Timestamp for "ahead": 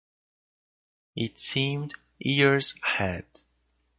2.83-3.27